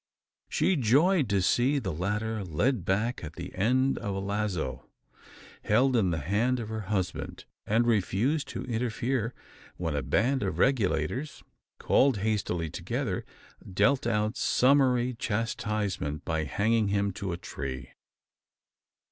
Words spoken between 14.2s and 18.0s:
summary chastisement by hanging him to a tree!